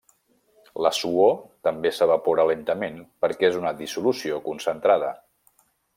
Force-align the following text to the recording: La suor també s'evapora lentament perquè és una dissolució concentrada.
La 0.85 0.91
suor 0.99 1.35
també 1.67 1.91
s'evapora 1.97 2.45
lentament 2.53 2.97
perquè 3.27 3.47
és 3.53 3.59
una 3.61 3.75
dissolució 3.83 4.41
concentrada. 4.51 5.13